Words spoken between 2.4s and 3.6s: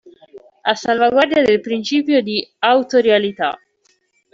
autorialità.